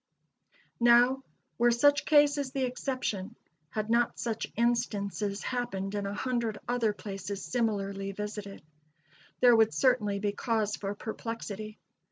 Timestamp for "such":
1.69-2.05, 4.17-4.47